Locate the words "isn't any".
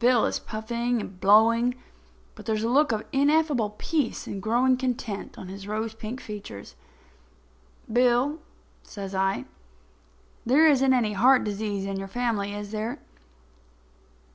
10.68-11.14